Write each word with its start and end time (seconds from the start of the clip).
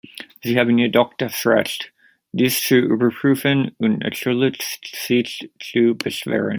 Sie 0.41 0.57
haben 0.59 0.77
jedoch 0.79 1.13
das 1.15 1.45
Recht, 1.45 1.91
dies 2.31 2.59
zu 2.61 2.73
überprüfen 2.77 3.73
und 3.77 3.99
natürlich 3.99 4.57
sich 4.95 5.51
zu 5.59 5.93
beschweren. 5.95 6.49